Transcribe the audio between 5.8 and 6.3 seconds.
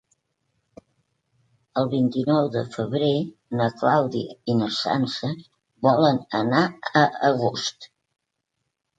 volen